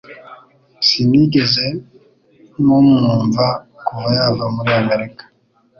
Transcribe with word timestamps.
Sinigeze 0.87 1.65
mumwumva 2.65 3.45
kuva 3.85 4.09
yava 4.17 4.45
muri 4.55 4.71
Amerika 4.81 5.23